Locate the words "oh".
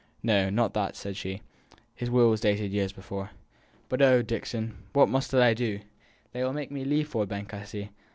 4.01-4.23